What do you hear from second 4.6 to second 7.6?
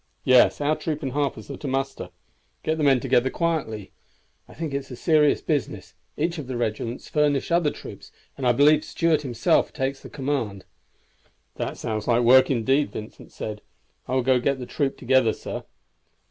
it is a serious business; each of the regiments furnish